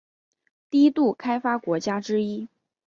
[0.71, 2.49] 低度开发国家之一。